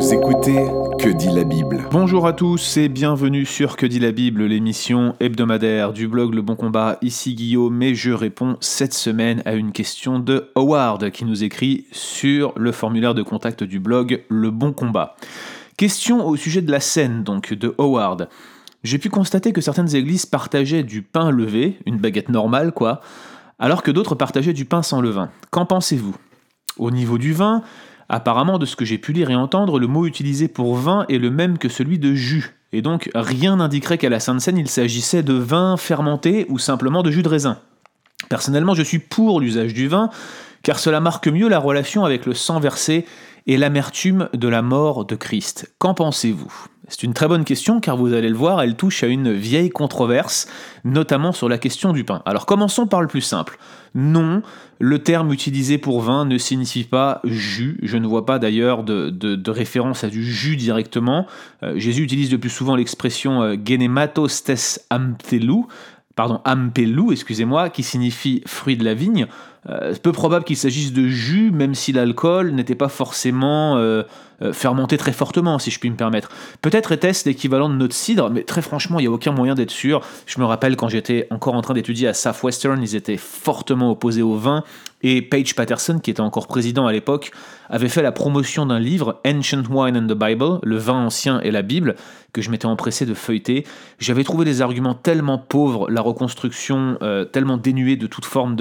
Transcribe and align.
Vous 0.00 0.14
écoutez 0.14 0.64
Que 0.98 1.10
dit 1.10 1.28
la 1.28 1.44
Bible 1.44 1.84
Bonjour 1.90 2.26
à 2.26 2.32
tous 2.32 2.78
et 2.78 2.88
bienvenue 2.88 3.44
sur 3.44 3.76
Que 3.76 3.84
dit 3.84 3.98
la 3.98 4.12
Bible, 4.12 4.44
l'émission 4.44 5.14
hebdomadaire 5.20 5.92
du 5.92 6.08
blog 6.08 6.32
Le 6.32 6.40
Bon 6.40 6.56
Combat. 6.56 6.96
Ici 7.02 7.34
Guillaume 7.34 7.82
et 7.82 7.94
je 7.94 8.10
réponds 8.10 8.56
cette 8.60 8.94
semaine 8.94 9.42
à 9.44 9.52
une 9.52 9.72
question 9.72 10.18
de 10.18 10.50
Howard 10.54 11.10
qui 11.10 11.26
nous 11.26 11.44
écrit 11.44 11.84
sur 11.92 12.54
le 12.56 12.72
formulaire 12.72 13.12
de 13.12 13.22
contact 13.22 13.62
du 13.62 13.78
blog 13.78 14.24
Le 14.30 14.50
Bon 14.50 14.72
Combat. 14.72 15.16
Question 15.76 16.26
au 16.26 16.34
sujet 16.34 16.62
de 16.62 16.70
la 16.70 16.80
scène 16.80 17.22
donc 17.22 17.52
de 17.52 17.74
Howard. 17.76 18.30
J'ai 18.82 18.96
pu 18.96 19.10
constater 19.10 19.52
que 19.52 19.60
certaines 19.60 19.94
églises 19.94 20.24
partageaient 20.24 20.82
du 20.82 21.02
pain 21.02 21.30
levé, 21.30 21.78
une 21.84 21.98
baguette 21.98 22.30
normale 22.30 22.72
quoi, 22.72 23.02
alors 23.58 23.82
que 23.82 23.90
d'autres 23.90 24.14
partageaient 24.14 24.54
du 24.54 24.64
pain 24.64 24.82
sans 24.82 25.02
levain. 25.02 25.28
Qu'en 25.50 25.66
pensez-vous? 25.66 26.16
Au 26.78 26.90
niveau 26.90 27.18
du 27.18 27.34
vin, 27.34 27.62
Apparemment, 28.12 28.58
de 28.58 28.66
ce 28.66 28.74
que 28.74 28.84
j'ai 28.84 28.98
pu 28.98 29.12
lire 29.12 29.30
et 29.30 29.36
entendre, 29.36 29.78
le 29.78 29.86
mot 29.86 30.04
utilisé 30.04 30.48
pour 30.48 30.74
vin 30.74 31.06
est 31.08 31.18
le 31.18 31.30
même 31.30 31.58
que 31.58 31.68
celui 31.68 32.00
de 32.00 32.12
jus. 32.12 32.56
Et 32.72 32.82
donc, 32.82 33.08
rien 33.14 33.56
n'indiquerait 33.56 33.98
qu'à 33.98 34.08
la 34.08 34.18
Sainte 34.18 34.40
Seine, 34.40 34.58
il 34.58 34.68
s'agissait 34.68 35.22
de 35.22 35.34
vin 35.34 35.76
fermenté 35.76 36.44
ou 36.48 36.58
simplement 36.58 37.04
de 37.04 37.12
jus 37.12 37.22
de 37.22 37.28
raisin. 37.28 37.58
Personnellement, 38.28 38.74
je 38.74 38.82
suis 38.82 38.98
pour 38.98 39.40
l'usage 39.40 39.74
du 39.74 39.86
vin, 39.86 40.10
car 40.62 40.78
cela 40.78 41.00
marque 41.00 41.28
mieux 41.28 41.48
la 41.48 41.58
relation 41.58 42.04
avec 42.04 42.26
le 42.26 42.34
sang 42.34 42.60
versé 42.60 43.06
et 43.46 43.56
l'amertume 43.56 44.28
de 44.34 44.48
la 44.48 44.62
mort 44.62 45.04
de 45.04 45.16
Christ. 45.16 45.72
Qu'en 45.78 45.94
pensez-vous? 45.94 46.66
C'est 46.88 47.04
une 47.04 47.14
très 47.14 47.28
bonne 47.28 47.44
question 47.44 47.80
car 47.80 47.96
vous 47.96 48.12
allez 48.12 48.28
le 48.28 48.36
voir, 48.36 48.60
elle 48.60 48.74
touche 48.74 49.04
à 49.04 49.06
une 49.06 49.32
vieille 49.32 49.70
controverse, 49.70 50.48
notamment 50.84 51.30
sur 51.32 51.48
la 51.48 51.56
question 51.56 51.92
du 51.92 52.02
pain. 52.02 52.20
Alors 52.26 52.46
commençons 52.46 52.88
par 52.88 53.00
le 53.00 53.06
plus 53.06 53.20
simple. 53.20 53.58
Non, 53.94 54.42
le 54.80 54.98
terme 54.98 55.32
utilisé 55.32 55.78
pour 55.78 56.00
vin 56.00 56.24
ne 56.24 56.36
signifie 56.36 56.84
pas 56.84 57.20
jus. 57.24 57.78
Je 57.82 57.96
ne 57.96 58.06
vois 58.06 58.26
pas 58.26 58.38
d'ailleurs 58.38 58.82
de, 58.82 59.50
référence 59.50 60.04
à 60.04 60.08
du 60.08 60.24
jus 60.24 60.56
directement. 60.56 61.26
Euh, 61.62 61.78
Jésus 61.78 62.02
utilise 62.02 62.32
le 62.32 62.38
plus 62.38 62.50
souvent 62.50 62.74
l'expression 62.76 63.42
euh, 63.42 63.56
genematos 63.64 64.42
tes 64.42 64.56
pardon, 66.16 66.40
ampelou, 66.44 67.12
excusez-moi, 67.12 67.70
qui 67.70 67.82
signifie 67.82 68.42
fruit 68.46 68.76
de 68.76 68.84
la 68.84 68.94
vigne. 68.94 69.26
Euh, 69.68 69.94
peu 70.02 70.12
probable 70.12 70.44
qu'il 70.44 70.56
s'agisse 70.56 70.92
de 70.92 71.06
jus, 71.08 71.50
même 71.50 71.74
si 71.74 71.92
l'alcool 71.92 72.52
n'était 72.52 72.74
pas 72.74 72.88
forcément 72.88 73.76
euh, 73.76 74.04
euh, 74.40 74.54
fermenté 74.54 74.96
très 74.96 75.12
fortement, 75.12 75.58
si 75.58 75.70
je 75.70 75.78
puis 75.78 75.90
me 75.90 75.96
permettre. 75.96 76.30
Peut-être 76.62 76.92
était-ce 76.92 77.28
l'équivalent 77.28 77.68
de 77.68 77.74
notre 77.74 77.94
cidre, 77.94 78.30
mais 78.30 78.42
très 78.42 78.62
franchement, 78.62 78.98
il 78.98 79.02
n'y 79.02 79.08
a 79.08 79.10
aucun 79.10 79.32
moyen 79.32 79.54
d'être 79.54 79.70
sûr. 79.70 80.00
Je 80.24 80.40
me 80.40 80.46
rappelle 80.46 80.76
quand 80.76 80.88
j'étais 80.88 81.26
encore 81.30 81.54
en 81.54 81.60
train 81.60 81.74
d'étudier 81.74 82.08
à 82.08 82.14
Southwestern, 82.14 82.82
ils 82.82 82.96
étaient 82.96 83.18
fortement 83.18 83.90
opposés 83.90 84.22
au 84.22 84.34
vin, 84.34 84.64
et 85.02 85.20
Paige 85.22 85.54
Patterson, 85.54 85.98
qui 85.98 86.10
était 86.10 86.20
encore 86.20 86.46
président 86.46 86.86
à 86.86 86.92
l'époque, 86.92 87.30
avait 87.68 87.88
fait 87.88 88.02
la 88.02 88.12
promotion 88.12 88.66
d'un 88.66 88.78
livre, 88.78 89.20
Ancient 89.26 89.62
Wine 89.70 89.96
and 89.96 90.06
the 90.06 90.18
Bible, 90.18 90.58
le 90.62 90.76
vin 90.76 91.04
ancien 91.04 91.40
et 91.40 91.50
la 91.50 91.62
Bible, 91.62 91.96
que 92.32 92.42
je 92.42 92.50
m'étais 92.50 92.66
empressé 92.66 93.06
de 93.06 93.14
feuilleter. 93.14 93.66
J'avais 93.98 94.24
trouvé 94.24 94.44
des 94.44 94.60
arguments 94.60 94.94
tellement 94.94 95.38
pauvres, 95.38 95.90
la 95.90 96.02
reconstruction 96.02 96.98
tellement 97.32 97.56
dénuée 97.56 97.96
de 97.96 98.06
toute 98.06 98.26
forme 98.26 98.56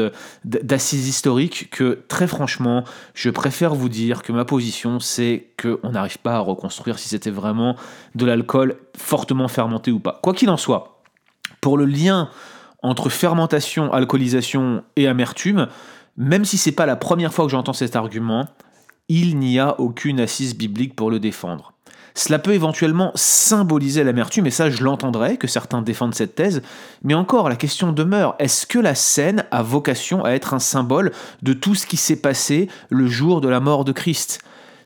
d'acidité 0.46 0.89
historique 0.98 1.70
que 1.70 2.04
très 2.08 2.28
franchement, 2.28 2.84
je 3.14 3.30
préfère 3.30 3.76
vous 3.76 3.90
dire 3.90 4.24
que 4.24 4.32
ma 4.32 4.46
position, 4.46 5.00
c'est 5.00 5.48
qu'on 5.62 5.92
n'arrive 5.92 6.20
pas 6.20 6.36
à 6.36 6.40
reconstruire 6.40 7.00
si 7.00 7.10
c'était 7.10 7.30
vraiment 7.30 7.76
de 8.16 8.26
l'alcool 8.26 8.78
fortement 8.98 9.48
fermenté 9.48 9.92
ou 9.92 10.00
pas. 10.00 10.20
Quoi 10.24 10.34
qu'il 10.34 10.50
en 10.50 10.58
soit, 10.58 11.02
pour 11.62 11.78
le 11.78 11.86
lien 11.86 12.30
entre 12.82 13.10
fermentation, 13.10 13.92
alcoolisation 13.92 14.84
et 14.96 15.08
amertume, 15.08 15.68
même 16.18 16.46
si 16.46 16.58
c'est 16.58 16.72
pas 16.72 16.86
la 16.86 16.96
première 16.96 17.34
fois 17.34 17.46
que 17.46 17.52
j'entends 17.52 17.74
cet 17.74 17.96
argument, 17.96 18.48
il 19.08 19.38
n'y 19.38 19.60
a 19.60 19.80
aucune 19.80 20.20
assise 20.20 20.56
biblique 20.56 20.96
pour 20.96 21.10
le 21.12 21.20
défendre. 21.20 21.74
Cela 22.16 22.40
peut 22.40 22.54
éventuellement 22.54 23.12
symboliser 23.16 24.04
l'amertume, 24.04 24.48
et 24.48 24.52
ça 24.52 24.70
je 24.70 24.84
l'entendrai, 24.84 25.38
que 25.38 25.48
certains 25.48 25.82
défendent 25.82 26.16
cette 26.16 26.36
thèse, 26.36 26.62
mais 27.04 27.14
encore 27.14 27.50
la 27.50 27.56
question 27.56 27.92
demeure, 27.92 28.36
est-ce 28.40 28.66
que 28.66 28.80
la 28.80 28.96
scène 28.96 29.46
a 29.52 29.62
vocation 29.62 30.24
à 30.26 30.32
être 30.32 30.54
un 30.54 30.60
symbole 30.60 31.12
de 31.42 31.54
tout 31.54 31.76
ce 31.76 31.86
qui 31.86 31.98
s'est 31.98 32.16
passé 32.16 32.70
le 32.90 33.08
jour 33.08 33.42
de 33.42 33.50
la 33.50 33.60
mort 33.60 33.86
de 33.86 33.92
Christ? 33.92 34.40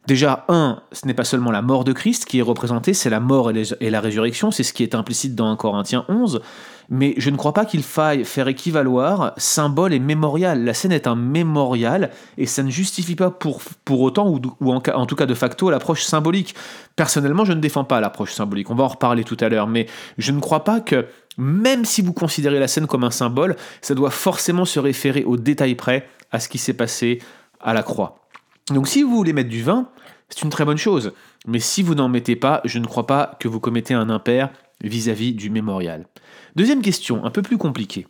Déjà, 0.05 0.43
un, 0.49 0.81
ce 0.91 1.07
n'est 1.07 1.13
pas 1.13 1.23
seulement 1.23 1.51
la 1.51 1.61
mort 1.61 1.85
de 1.85 1.93
Christ 1.93 2.25
qui 2.25 2.39
est 2.39 2.41
représentée, 2.41 2.93
c'est 2.93 3.09
la 3.09 3.21
mort 3.21 3.51
et, 3.51 3.89
la 3.89 4.01
résurrection, 4.01 4.51
c'est 4.51 4.63
ce 4.63 4.73
qui 4.73 4.83
est 4.83 4.95
implicite 4.95 5.33
dans 5.33 5.49
1 5.49 5.55
Corinthiens 5.55 6.03
11, 6.09 6.41
mais 6.89 7.13
je 7.15 7.29
ne 7.29 7.37
crois 7.37 7.53
pas 7.53 7.63
qu'il 7.63 7.83
faille 7.83 8.25
faire 8.25 8.49
équivaloir 8.49 9.31
symbole 9.37 9.93
et 9.93 9.99
mémorial. 9.99 10.65
La 10.65 10.73
scène 10.73 10.91
est 10.91 11.07
un 11.07 11.15
mémorial, 11.15 12.11
et 12.37 12.47
ça 12.47 12.63
ne 12.63 12.69
justifie 12.69 13.15
pas 13.15 13.31
pour, 13.31 13.61
autant, 13.87 14.27
ou, 14.27 14.73
en, 14.73 14.81
en, 14.93 15.05
tout 15.05 15.15
cas 15.15 15.25
de 15.25 15.33
facto, 15.33 15.69
l'approche 15.69 16.03
symbolique. 16.03 16.53
Personnellement, 16.97 17.45
je 17.45 17.53
ne 17.53 17.61
défends 17.61 17.85
pas 17.85 18.01
l'approche 18.01 18.33
symbolique, 18.33 18.69
on 18.71 18.75
va 18.75 18.83
en 18.83 18.89
reparler 18.89 19.23
tout 19.23 19.37
à 19.39 19.47
l'heure, 19.47 19.67
mais 19.67 19.87
je 20.17 20.33
ne 20.33 20.41
crois 20.41 20.65
pas 20.65 20.81
que, 20.81 21.05
même 21.37 21.85
si 21.85 22.01
vous 22.01 22.13
considérez 22.13 22.59
la 22.59 22.67
scène 22.67 22.87
comme 22.87 23.05
un 23.05 23.11
symbole, 23.11 23.55
ça 23.81 23.95
doit 23.95 24.11
forcément 24.11 24.65
se 24.65 24.81
référer 24.81 25.23
au 25.23 25.37
détail 25.37 25.75
près 25.75 26.09
à 26.33 26.41
ce 26.41 26.49
qui 26.49 26.57
s'est 26.57 26.73
passé 26.73 27.19
à 27.61 27.73
la 27.73 27.83
croix. 27.83 28.22
Donc 28.69 28.87
si 28.87 29.03
vous 29.03 29.15
voulez 29.15 29.33
mettre 29.33 29.49
du 29.49 29.63
vin, 29.63 29.89
c'est 30.29 30.41
une 30.41 30.49
très 30.49 30.65
bonne 30.65 30.77
chose. 30.77 31.13
Mais 31.47 31.59
si 31.59 31.83
vous 31.83 31.95
n'en 31.95 32.09
mettez 32.09 32.35
pas, 32.35 32.61
je 32.63 32.79
ne 32.79 32.85
crois 32.85 33.07
pas 33.07 33.35
que 33.39 33.47
vous 33.47 33.59
commettez 33.59 33.93
un 33.93 34.09
impair 34.09 34.49
vis-à-vis 34.81 35.33
du 35.33 35.49
mémorial. 35.49 36.07
Deuxième 36.55 36.81
question, 36.81 37.25
un 37.25 37.31
peu 37.31 37.41
plus 37.41 37.57
compliquée. 37.57 38.07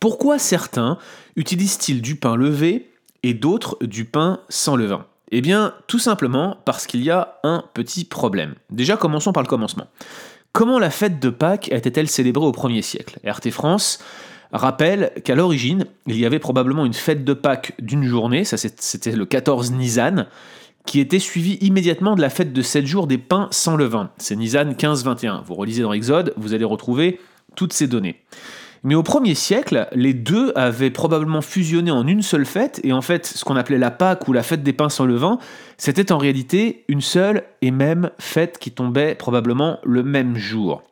Pourquoi 0.00 0.38
certains 0.38 0.98
utilisent-ils 1.36 2.02
du 2.02 2.16
pain 2.16 2.36
levé 2.36 2.90
et 3.22 3.34
d'autres 3.34 3.76
du 3.82 4.04
pain 4.04 4.40
sans 4.48 4.76
levain? 4.76 5.06
Eh 5.30 5.40
bien, 5.40 5.74
tout 5.86 5.98
simplement 5.98 6.58
parce 6.64 6.86
qu'il 6.86 7.02
y 7.02 7.10
a 7.10 7.38
un 7.42 7.64
petit 7.74 8.04
problème. 8.04 8.54
Déjà, 8.70 8.96
commençons 8.96 9.32
par 9.32 9.42
le 9.42 9.48
commencement. 9.48 9.86
Comment 10.52 10.78
la 10.78 10.90
fête 10.90 11.18
de 11.20 11.30
Pâques 11.30 11.72
était-elle 11.72 12.08
célébrée 12.08 12.44
au 12.44 12.52
1er 12.52 12.82
siècle? 12.82 13.18
RT 13.26 13.50
France 13.50 13.98
rappelle 14.52 15.12
qu'à 15.24 15.34
l'origine, 15.34 15.86
il 16.06 16.18
y 16.18 16.26
avait 16.26 16.38
probablement 16.38 16.84
une 16.84 16.94
fête 16.94 17.24
de 17.24 17.32
Pâques 17.32 17.72
d'une 17.80 18.04
journée, 18.04 18.44
ça 18.44 18.56
c'était 18.56 19.12
le 19.12 19.24
14 19.24 19.72
Nisan, 19.72 20.26
qui 20.84 21.00
était 21.00 21.18
suivie 21.18 21.58
immédiatement 21.60 22.14
de 22.16 22.20
la 22.20 22.30
fête 22.30 22.52
de 22.52 22.62
7 22.62 22.86
jours 22.86 23.06
des 23.06 23.18
pains 23.18 23.48
sans 23.50 23.76
levain. 23.76 24.10
C'est 24.18 24.36
Nisan 24.36 24.72
15-21. 24.72 25.44
Vous 25.44 25.54
relisez 25.54 25.82
dans 25.82 25.92
Exode, 25.92 26.34
vous 26.36 26.54
allez 26.54 26.64
retrouver 26.64 27.20
toutes 27.54 27.72
ces 27.72 27.86
données. 27.86 28.16
Mais 28.84 28.96
au 28.96 29.02
1er 29.02 29.34
siècle, 29.34 29.86
les 29.92 30.12
deux 30.12 30.52
avaient 30.56 30.90
probablement 30.90 31.40
fusionné 31.40 31.92
en 31.92 32.04
une 32.06 32.22
seule 32.22 32.44
fête, 32.44 32.80
et 32.82 32.92
en 32.92 33.00
fait, 33.00 33.26
ce 33.26 33.44
qu'on 33.44 33.54
appelait 33.54 33.78
la 33.78 33.92
Pâque 33.92 34.26
ou 34.26 34.32
la 34.32 34.42
fête 34.42 34.64
des 34.64 34.72
pains 34.72 34.88
sans 34.88 35.04
levain, 35.04 35.38
c'était 35.78 36.10
en 36.10 36.18
réalité 36.18 36.84
une 36.88 37.00
seule 37.00 37.44
et 37.60 37.70
même 37.70 38.10
fête 38.18 38.58
qui 38.58 38.72
tombait 38.72 39.14
probablement 39.14 39.78
le 39.84 40.02
même 40.02 40.36
jour. 40.36 40.82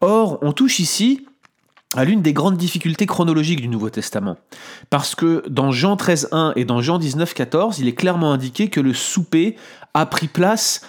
Or, 0.00 0.38
on 0.42 0.52
touche 0.52 0.80
ici 0.80 1.24
à 1.96 2.04
l'une 2.04 2.22
des 2.22 2.32
grandes 2.32 2.56
difficultés 2.56 3.06
chronologiques 3.06 3.60
du 3.60 3.68
Nouveau 3.68 3.90
Testament. 3.90 4.36
Parce 4.90 5.14
que 5.14 5.42
dans 5.48 5.72
Jean 5.72 5.96
13.1 5.96 6.52
et 6.56 6.64
dans 6.64 6.80
Jean 6.80 6.98
19.14, 6.98 7.76
il 7.80 7.88
est 7.88 7.94
clairement 7.94 8.32
indiqué 8.32 8.68
que 8.68 8.80
le 8.80 8.94
souper 8.94 9.56
a 9.94 10.06
pris 10.06 10.28
place 10.28 10.82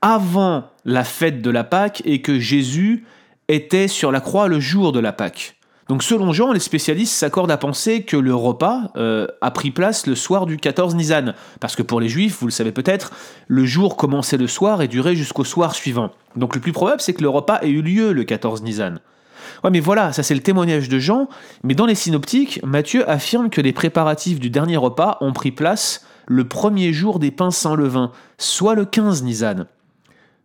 avant 0.00 0.64
la 0.84 1.04
fête 1.04 1.42
de 1.42 1.50
la 1.50 1.64
Pâque 1.64 2.02
et 2.04 2.22
que 2.22 2.38
Jésus 2.38 3.04
était 3.48 3.88
sur 3.88 4.10
la 4.12 4.20
croix 4.20 4.48
le 4.48 4.60
jour 4.60 4.92
de 4.92 5.00
la 5.00 5.12
Pâque. 5.12 5.56
Donc 5.88 6.02
selon 6.02 6.32
Jean, 6.32 6.52
les 6.52 6.60
spécialistes 6.60 7.14
s'accordent 7.14 7.50
à 7.50 7.58
penser 7.58 8.02
que 8.02 8.16
le 8.16 8.34
repas 8.34 8.90
euh, 8.96 9.28
a 9.40 9.52
pris 9.52 9.70
place 9.70 10.06
le 10.06 10.16
soir 10.16 10.46
du 10.46 10.56
14 10.56 10.96
Nisan. 10.96 11.34
Parce 11.60 11.76
que 11.76 11.82
pour 11.82 12.00
les 12.00 12.08
juifs, 12.08 12.38
vous 12.40 12.46
le 12.46 12.52
savez 12.52 12.72
peut-être, 12.72 13.12
le 13.46 13.64
jour 13.64 13.96
commençait 13.96 14.36
le 14.36 14.48
soir 14.48 14.82
et 14.82 14.88
durait 14.88 15.14
jusqu'au 15.14 15.44
soir 15.44 15.74
suivant. 15.74 16.10
Donc 16.34 16.56
le 16.56 16.60
plus 16.60 16.72
probable, 16.72 17.00
c'est 17.00 17.14
que 17.14 17.22
le 17.22 17.28
repas 17.28 17.60
ait 17.62 17.68
eu 17.68 17.82
lieu 17.82 18.12
le 18.12 18.24
14 18.24 18.62
Nisan. 18.62 18.96
Ouais, 19.64 19.70
mais 19.70 19.80
voilà, 19.80 20.12
ça 20.12 20.22
c'est 20.22 20.34
le 20.34 20.42
témoignage 20.42 20.88
de 20.88 20.98
Jean, 20.98 21.28
mais 21.64 21.74
dans 21.74 21.86
les 21.86 21.94
synoptiques, 21.94 22.60
Matthieu 22.64 23.08
affirme 23.08 23.50
que 23.50 23.60
les 23.60 23.72
préparatifs 23.72 24.40
du 24.40 24.50
dernier 24.50 24.76
repas 24.76 25.18
ont 25.20 25.32
pris 25.32 25.52
place 25.52 26.06
le 26.26 26.46
premier 26.46 26.92
jour 26.92 27.18
des 27.18 27.30
pains 27.30 27.50
sans 27.50 27.74
levain, 27.76 28.10
soit 28.38 28.74
le 28.74 28.84
15 28.84 29.22
Nisan. 29.22 29.66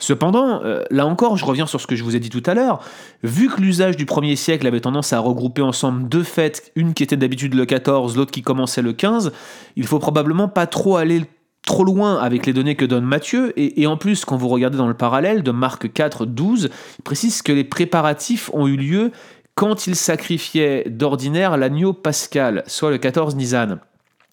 Cependant, 0.02 0.64
euh, 0.64 0.84
là 0.90 1.06
encore, 1.06 1.38
je 1.38 1.46
reviens 1.46 1.68
sur 1.68 1.80
ce 1.80 1.86
que 1.86 1.96
je 1.96 2.04
vous 2.04 2.16
ai 2.16 2.20
dit 2.20 2.32
tout 2.32 2.42
à 2.48 2.56
l'heure, 2.56 2.80
vu 3.22 3.50
que 3.50 3.62
l'usage 3.62 3.98
du 3.98 4.08
premier 4.08 4.36
siècle 4.36 4.66
avait 4.66 4.82
tendance 4.82 5.14
à 5.14 5.20
regrouper 5.20 5.62
ensemble 5.62 6.10
deux 6.10 6.24
fêtes, 6.24 6.72
une 6.76 6.96
qui 6.96 7.04
était 7.04 7.18
d'habitude 7.18 7.54
le 7.54 7.68
14, 7.68 8.18
l'autre 8.18 8.32
qui 8.32 8.42
commençait 8.42 8.82
le 8.82 8.94
15, 8.94 9.32
il 9.76 9.86
faut 9.86 10.00
probablement 10.00 10.48
pas 10.48 10.66
trop 10.66 10.98
aller 10.98 11.26
trop 11.66 11.84
loin 11.84 12.18
avec 12.18 12.46
les 12.46 12.54
données 12.54 12.76
que 12.76 12.86
donne 12.86 13.06
Matthieu, 13.06 13.54
et, 13.56 13.86
en 13.88 13.98
plus, 13.98 14.26
quand 14.26 14.36
vous 14.36 14.48
regardez 14.48 14.78
dans 14.78 14.88
le 14.88 14.94
parallèle 14.94 15.44
de 15.44 15.52
Marc 15.52 15.92
4, 15.92 16.26
12, 16.26 16.70
il 17.00 17.04
précise 17.04 17.42
que 17.42 17.52
les 17.52 17.64
préparatifs 17.64 18.50
ont 18.54 18.68
eu 18.68 18.78
lieu 18.78 19.12
quand 19.56 19.86
il 19.86 19.96
sacrifiait 19.96 20.86
d'ordinaire 20.90 21.58
l'agneau 21.58 21.94
pascal, 21.94 22.64
soit 22.68 22.90
le 22.90 22.98
14 22.98 23.36
Nisan. 23.36 23.80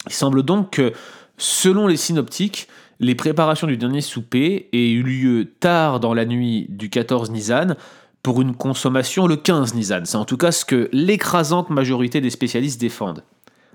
Il 0.07 0.13
semble 0.13 0.43
donc 0.43 0.71
que, 0.71 0.93
selon 1.37 1.87
les 1.87 1.97
synoptiques, 1.97 2.69
les 3.01 3.15
préparations 3.15 3.67
du 3.67 3.77
dernier 3.77 4.01
souper 4.01 4.69
aient 4.73 4.91
eu 4.91 5.03
lieu 5.03 5.53
tard 5.61 6.01
dans 6.01 6.15
la 6.15 6.25
nuit 6.25 6.67
du 6.69 6.89
14 6.89 7.31
Nisan 7.31 7.77
pour 8.23 8.41
une 8.41 8.55
consommation 8.55 9.27
le 9.27 9.37
15 9.37 9.75
Nisan. 9.75 10.01
C'est 10.05 10.17
en 10.17 10.25
tout 10.25 10.37
cas 10.37 10.51
ce 10.51 10.65
que 10.65 10.89
l'écrasante 10.93 11.71
majorité 11.71 12.21
des 12.21 12.31
spécialistes 12.31 12.81
défendent. 12.81 13.23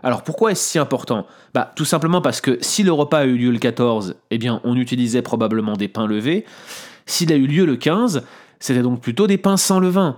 Alors 0.03 0.23
pourquoi 0.23 0.51
est-ce 0.51 0.63
si 0.63 0.79
important? 0.79 1.25
Bah 1.53 1.71
tout 1.75 1.85
simplement 1.85 2.21
parce 2.21 2.41
que 2.41 2.57
si 2.61 2.83
le 2.83 2.91
repas 2.91 3.19
a 3.19 3.25
eu 3.25 3.37
lieu 3.37 3.51
le 3.51 3.57
14, 3.57 4.15
eh 4.31 4.37
bien 4.37 4.59
on 4.63 4.75
utilisait 4.75 5.21
probablement 5.21 5.73
des 5.73 5.87
pains 5.87 6.07
levés. 6.07 6.45
S'il 7.05 7.31
a 7.31 7.35
eu 7.35 7.47
lieu 7.47 7.65
le 7.65 7.77
15, 7.77 8.23
c'était 8.59 8.81
donc 8.81 9.01
plutôt 9.01 9.27
des 9.27 9.37
pains 9.37 9.57
sans 9.57 9.79
levain. 9.79 10.17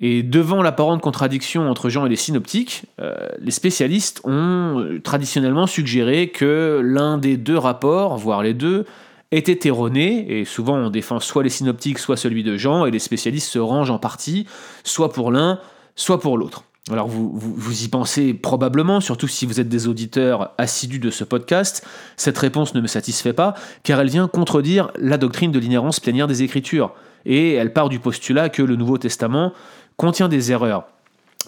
Et 0.00 0.22
devant 0.22 0.62
l'apparente 0.62 1.00
contradiction 1.00 1.70
entre 1.70 1.88
Jean 1.88 2.06
et 2.06 2.08
les 2.08 2.16
synoptiques, 2.16 2.84
euh, 3.00 3.14
les 3.38 3.52
spécialistes 3.52 4.20
ont 4.24 4.80
euh, 4.80 5.00
traditionnellement 5.00 5.66
suggéré 5.66 6.28
que 6.28 6.80
l'un 6.82 7.16
des 7.16 7.36
deux 7.36 7.56
rapports, 7.56 8.16
voire 8.16 8.42
les 8.42 8.54
deux, 8.54 8.86
était 9.30 9.68
erroné, 9.68 10.40
et 10.40 10.44
souvent 10.44 10.76
on 10.76 10.90
défend 10.90 11.20
soit 11.20 11.42
les 11.42 11.48
synoptiques, 11.48 11.98
soit 11.98 12.16
celui 12.16 12.42
de 12.42 12.56
Jean, 12.56 12.86
et 12.86 12.90
les 12.90 12.98
spécialistes 12.98 13.48
se 13.48 13.58
rangent 13.58 13.90
en 13.90 13.98
partie, 13.98 14.46
soit 14.82 15.12
pour 15.12 15.30
l'un, 15.30 15.60
soit 15.94 16.20
pour 16.20 16.38
l'autre. 16.38 16.64
Alors 16.90 17.08
vous, 17.08 17.30
vous, 17.34 17.82
y 17.82 17.88
pensez 17.88 18.34
probablement, 18.34 19.00
surtout 19.00 19.26
si 19.26 19.46
vous 19.46 19.58
êtes 19.58 19.70
des 19.70 19.88
auditeurs 19.88 20.52
assidus 20.58 20.98
de 20.98 21.10
ce 21.10 21.24
podcast. 21.24 21.86
Cette 22.18 22.36
réponse 22.36 22.74
ne 22.74 22.82
me 22.82 22.86
satisfait 22.86 23.32
pas, 23.32 23.54
car 23.84 24.00
elle 24.00 24.10
vient 24.10 24.28
contredire 24.28 24.90
la 24.98 25.16
doctrine 25.16 25.50
de 25.50 25.58
l'inhérence 25.58 25.98
plénière 25.98 26.26
des 26.26 26.42
Écritures. 26.42 26.92
Et 27.24 27.54
elle 27.54 27.72
part 27.72 27.88
du 27.88 28.00
postulat 28.00 28.50
que 28.50 28.62
le 28.62 28.76
Nouveau 28.76 28.98
Testament 28.98 29.54
contient 29.96 30.28
des 30.28 30.52
erreurs. 30.52 30.84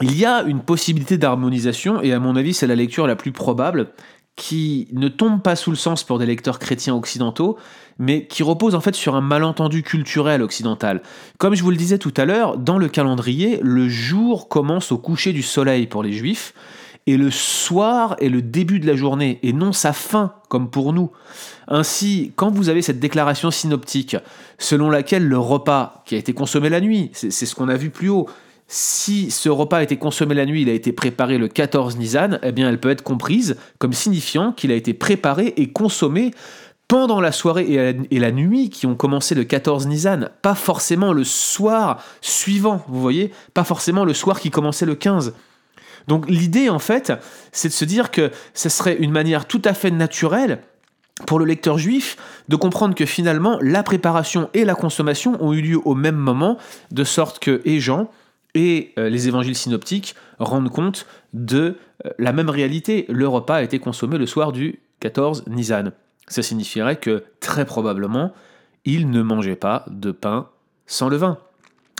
Il 0.01 0.17
y 0.17 0.25
a 0.25 0.43
une 0.43 0.61
possibilité 0.61 1.19
d'harmonisation, 1.19 2.01
et 2.01 2.15
à 2.15 2.19
mon 2.19 2.35
avis 2.35 2.55
c'est 2.55 2.67
la 2.67 2.75
lecture 2.75 3.07
la 3.07 3.17
plus 3.17 3.33
probable, 3.33 3.89
qui 4.37 4.89
ne 4.93 5.09
tombe 5.09 5.41
pas 5.41 5.57
sous 5.57 5.71
le 5.71 5.77
sens 5.77 6.05
pour 6.05 6.19
des 6.19 6.27
lecteurs 6.27 6.59
chrétiens 6.59 6.95
occidentaux, 6.95 7.57
mais 7.99 8.27
qui 8.27 8.43
repose 8.43 8.75
en 8.75 8.81
fait 8.81 8.95
sur 8.95 9.15
un 9.15 9.23
malentendu 9.23 9.83
culturel 9.83 10.43
occidental. 10.43 11.01
Comme 11.39 11.55
je 11.55 11.63
vous 11.63 11.71
le 11.71 11.77
disais 11.79 11.99
tout 11.99 12.13
à 12.19 12.27
l'heure, 12.27 12.59
dans 12.59 12.77
le 12.77 12.89
calendrier, 12.89 13.59
le 13.63 13.89
jour 13.89 14.49
commence 14.49 14.93
au 14.93 14.99
coucher 14.99 15.33
du 15.33 15.43
soleil 15.43 15.87
pour 15.87 16.03
les 16.03 16.13
juifs, 16.13 16.53
et 17.07 17.17
le 17.17 17.31
soir 17.31 18.17
est 18.21 18.29
le 18.29 18.43
début 18.43 18.79
de 18.79 18.87
la 18.87 18.95
journée, 18.95 19.39
et 19.43 19.55
non 19.55 19.73
sa 19.73 19.95
fin, 19.95 20.35
comme 20.49 20.69
pour 20.69 20.93
nous. 20.93 21.11
Ainsi, 21.69 22.33
quand 22.37 22.51
vous 22.51 22.69
avez 22.69 22.83
cette 22.83 23.01
déclaration 23.01 23.51
synoptique, 23.51 24.17
selon 24.59 24.91
laquelle 24.91 25.27
le 25.27 25.39
repas 25.39 26.03
qui 26.05 26.15
a 26.15 26.19
été 26.19 26.35
consommé 26.35 26.69
la 26.69 26.81
nuit, 26.81 27.11
c'est 27.15 27.31
ce 27.31 27.55
qu'on 27.55 27.69
a 27.69 27.77
vu 27.77 27.91
plus 27.91 28.11
haut, 28.11 28.29
si 28.69 29.31
ce 29.31 29.49
repas 29.49 29.79
a 29.79 29.83
été 29.83 29.97
consommé 29.97 30.35
la 30.35 30.45
nuit, 30.45 30.63
il 30.63 30.69
a 30.69 30.73
été 30.73 30.93
préparé 30.93 31.39
le 31.39 31.49
14 31.49 31.97
Nisan, 31.99 32.39
eh 32.43 32.53
bien 32.53 32.69
elle 32.69 32.81
peut 32.81 32.91
être 32.91 33.03
comprise 33.03 33.57
comme 33.79 33.93
signifiant 33.93 34.53
qu'il 34.53 34.73
a 34.73 34.75
été 34.75 34.93
préparé 34.93 35.55
et 35.57 35.71
consommé 35.71 36.33
pendant 36.89 37.21
la 37.21 37.33
soirée 37.33 37.97
et 38.11 38.19
la, 38.19 38.31
nuit 38.31 38.71
qui 38.71 38.87
ont 38.87 38.95
commencé 38.95 39.35
le 39.35 39.45
14 39.45 39.87
Nisan, 39.87 40.29
pas 40.43 40.55
forcément 40.55 41.13
le 41.13 41.25
soir 41.25 42.03
suivant, 42.21 42.85
vous 42.89 43.01
voyez, 43.01 43.33
pas 43.55 43.65
forcément 43.65 44.05
le 44.05 44.15
soir 44.15 44.41
qui 44.41 44.51
commençait 44.51 44.87
le 44.87 44.95
15. 44.95 45.35
Donc 46.07 46.29
l'idée 46.29 46.69
en 46.69 46.79
fait, 46.79 47.13
c'est 47.51 47.69
de 47.69 47.73
se 47.73 47.85
dire 47.85 48.11
que 48.13 48.31
ce 48.55 48.69
serait 48.69 48.97
une 48.97 49.11
manière 49.11 49.47
tout 49.47 49.63
à 49.65 49.75
fait 49.75 49.91
naturelle 49.91 50.61
pour 51.27 51.39
le 51.39 51.45
lecteur 51.45 51.79
juif 51.79 52.17
de 52.49 52.57
comprendre 52.57 52.95
que 52.95 53.07
finalement 53.07 53.59
la 53.63 53.83
préparation 53.83 54.49
et 54.55 54.65
la 54.65 54.75
consommation 54.75 55.43
ont 55.43 55.53
eu 55.53 55.63
lieu 55.63 55.81
au 55.85 55.95
même 55.95 56.17
moment, 56.17 56.59
de 56.93 57.05
sorte 57.05 57.41
que 57.41 57.63
et 57.65 57.81
Jean 57.81 58.09
et 58.57 58.95
euh, 58.99 59.11
les 59.11 59.29
évangiles 59.29 59.55
synoptiques 59.55 60.17
rendent 60.39 60.71
compte 60.71 61.07
de 61.35 61.77
euh, 62.07 62.11
la 62.19 62.33
même 62.33 62.49
réalité. 62.49 63.05
Le 63.09 63.29
repas 63.29 63.57
a 63.57 63.63
été 63.63 63.79
consommé 63.79 64.17
le 64.17 64.27
soir 64.27 64.51
du 64.51 64.81
14 65.01 65.45
Nisan. 65.47 65.93
Ça 66.27 66.43
signifierait 66.43 66.97
que 66.97 67.25
très 67.39 67.67
probablement, 67.67 68.33
ils 68.87 69.11
ne 69.11 69.23
mangeaient 69.23 69.57
pas 69.57 69.85
de 69.89 70.11
pain 70.11 70.49
sans 70.87 71.09
levain, 71.09 71.39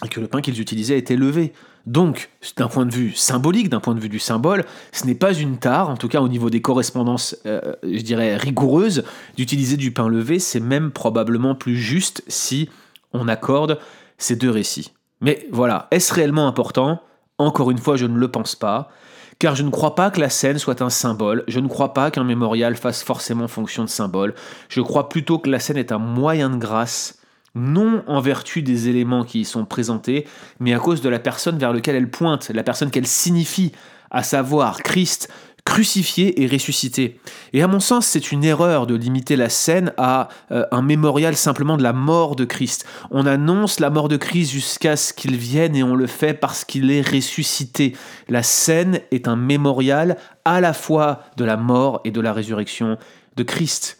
et 0.05 0.09
que 0.09 0.19
le 0.19 0.29
pain 0.29 0.41
qu'ils 0.41 0.61
utilisaient 0.61 0.99
était 0.99 1.17
levé. 1.17 1.53
Donc, 1.85 2.31
d'un 2.57 2.69
point 2.69 2.87
de 2.87 2.93
vue 2.93 3.13
symbolique, 3.13 3.69
d'un 3.69 3.81
point 3.81 3.95
de 3.95 4.01
vue 4.01 4.09
du 4.09 4.19
symbole, 4.19 4.65
ce 4.93 5.07
n'est 5.07 5.15
pas 5.15 5.35
une 5.35 5.59
tare, 5.59 5.91
en 5.91 5.97
tout 5.97 6.09
cas 6.09 6.21
au 6.21 6.29
niveau 6.29 6.51
des 6.51 6.61
correspondances, 6.61 7.37
euh, 7.47 7.75
je 7.83 8.01
dirais, 8.01 8.37
rigoureuses, 8.37 9.05
d'utiliser 9.37 9.77
du 9.77 9.93
pain 9.93 10.09
levé, 10.09 10.39
c'est 10.39 10.61
même 10.61 10.91
probablement 10.91 11.55
plus 11.55 11.77
juste 11.77 12.25
si 12.27 12.69
on 13.13 13.29
accorde 13.29 13.79
ces 14.19 14.37
deux 14.37 14.51
récits. 14.51 14.96
Mais 15.21 15.47
voilà, 15.51 15.89
est-ce 15.91 16.13
réellement 16.13 16.47
important? 16.47 17.01
Encore 17.39 17.71
une 17.71 17.79
fois, 17.79 17.97
je 17.97 18.07
ne 18.07 18.19
le 18.19 18.31
pense 18.31 18.55
pas, 18.55 18.91
car 19.39 19.55
je 19.55 19.63
ne 19.63 19.71
crois 19.71 19.95
pas 19.95 20.11
que 20.11 20.21
la 20.21 20.31
scène 20.31 20.59
soit 20.59 20.83
un 20.83 20.91
symbole, 20.91 21.45
je 21.49 21.61
ne 21.61 21.69
crois 21.69 21.93
pas 21.93 22.11
qu'un 22.11 22.25
mémorial 22.25 22.77
fasse 22.77 23.03
forcément 23.03 23.49
fonction 23.49 23.85
de 23.85 23.89
symbole, 23.89 24.35
je 24.69 24.81
crois 24.81 25.09
plutôt 25.09 25.39
que 25.39 25.51
la 25.51 25.61
scène 25.61 25.77
est 25.77 25.93
un 25.93 25.99
moyen 25.99 26.51
de 26.51 26.57
grâce, 26.57 27.19
non 27.55 28.03
en 28.07 28.21
vertu 28.21 28.63
des 28.63 28.89
éléments 28.89 29.25
qui 29.25 29.41
y 29.41 29.45
sont 29.45 29.65
présentés, 29.65 30.27
mais 30.61 30.75
à 30.75 30.79
cause 30.79 31.01
de 31.01 31.09
la 31.09 31.19
personne 31.19 31.59
vers 31.59 31.73
laquelle 31.73 31.97
elle 31.97 32.11
pointe, 32.11 32.51
la 32.51 32.63
personne 32.63 32.91
qu'elle 32.91 33.07
signifie, 33.07 33.73
à 34.11 34.23
savoir 34.23 34.83
Christ, 34.83 35.31
crucifié 35.67 36.43
et 36.43 36.47
ressuscité. 36.47 37.21
Et 37.53 37.63
à 37.63 37.67
mon 37.67 37.81
sens, 37.81 38.07
c'est 38.07 38.33
une 38.33 38.45
erreur 38.45 38.87
de 38.87 38.95
limiter 38.95 39.37
la 39.37 39.51
scène 39.51 39.93
à 39.99 40.29
euh, 40.53 40.65
un 40.71 40.81
mémorial 40.81 41.37
simplement 41.37 41.77
de 41.77 41.83
la 41.83 41.93
mort 41.93 42.37
de 42.37 42.45
Christ. 42.47 42.87
On 43.11 43.27
annonce 43.27 43.81
la 43.81 43.91
mort 43.91 44.09
de 44.09 44.17
Christ 44.17 44.53
jusqu'à 44.53 44.97
ce 44.97 45.13
qu'il 45.13 45.37
vienne 45.37 45.75
et 45.77 45.83
on 45.83 45.97
le 45.97 46.07
fait 46.07 46.35
parce 46.35 46.65
qu'il 46.65 46.91
est 46.91 47.07
ressuscité. 47.07 47.95
La 48.29 48.45
scène 48.45 49.01
est 49.11 49.27
un 49.29 49.37
mémorial 49.37 50.17
à 50.45 50.61
la 50.61 50.73
fois 50.73 51.25
de 51.37 51.45
la 51.45 51.57
mort 51.57 52.01
et 52.05 52.13
de 52.13 52.21
la 52.21 52.33
résurrection 52.33 52.97
de 53.37 53.43
Christ. 53.43 53.99